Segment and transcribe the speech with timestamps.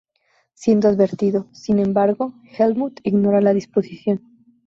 [0.55, 4.23] Siendo advertido, sin embargo, Helmut ignora la disposición.